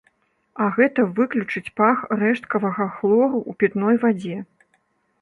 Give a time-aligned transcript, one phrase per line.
[0.63, 4.37] А гэта выключыць пах рэшткавага хлору ў пітной вадзе.